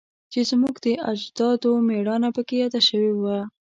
[0.31, 3.37] چې زموږ د اجدادو میړانه پکې یاده شوی وه